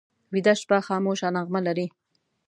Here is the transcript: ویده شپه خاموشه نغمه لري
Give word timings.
ویده 0.33 0.53
شپه 0.61 0.77
خاموشه 0.87 1.29
نغمه 1.35 1.61
لري 1.67 1.87